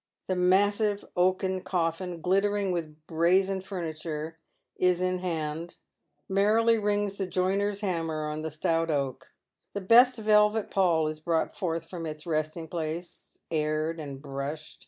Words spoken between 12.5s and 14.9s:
place, aired and brushed.